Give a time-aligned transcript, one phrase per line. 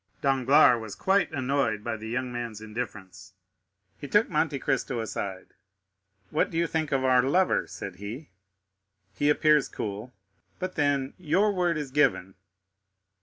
[0.23, 3.33] Danglars was quite annoyed by the young man's indifference.
[3.99, 5.49] He took Monte Cristo aside.
[6.31, 8.31] "What do you think of our lover?" said he.
[9.13, 10.11] "He appears cool.
[10.57, 12.33] But, then your word is given."